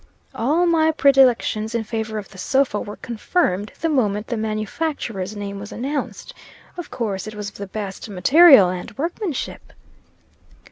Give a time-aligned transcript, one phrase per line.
[0.33, 5.59] All my predilections in favor of the sofa were confirmed the moment the manufacturer's name
[5.59, 6.33] was announced.
[6.75, 9.73] Of course, it was of the best material and workmanship.